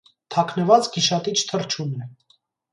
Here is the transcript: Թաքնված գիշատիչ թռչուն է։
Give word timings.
Թաքնված 0.35 0.89
գիշատիչ 0.95 1.37
թռչուն 1.53 1.95
է։ 2.09 2.11